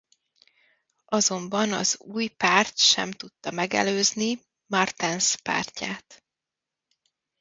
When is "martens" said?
4.65-5.35